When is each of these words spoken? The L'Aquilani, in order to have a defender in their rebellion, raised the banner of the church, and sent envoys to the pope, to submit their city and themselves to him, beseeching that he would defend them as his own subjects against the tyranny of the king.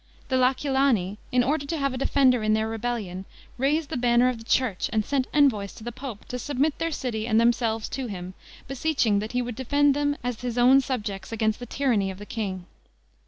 The 0.29 0.35
L'Aquilani, 0.35 1.19
in 1.31 1.43
order 1.43 1.63
to 1.67 1.77
have 1.77 1.93
a 1.93 1.97
defender 1.99 2.41
in 2.41 2.55
their 2.55 2.67
rebellion, 2.67 3.25
raised 3.59 3.91
the 3.91 3.97
banner 3.97 4.29
of 4.29 4.39
the 4.39 4.43
church, 4.49 4.89
and 4.91 5.05
sent 5.05 5.27
envoys 5.31 5.75
to 5.75 5.83
the 5.83 5.91
pope, 5.91 6.25
to 6.29 6.39
submit 6.39 6.79
their 6.79 6.89
city 6.91 7.27
and 7.27 7.39
themselves 7.39 7.87
to 7.89 8.07
him, 8.07 8.33
beseeching 8.67 9.19
that 9.19 9.33
he 9.33 9.43
would 9.43 9.53
defend 9.55 9.93
them 9.95 10.17
as 10.23 10.41
his 10.41 10.57
own 10.57 10.81
subjects 10.81 11.31
against 11.31 11.59
the 11.59 11.67
tyranny 11.67 12.09
of 12.09 12.17
the 12.17 12.25
king. 12.25 12.65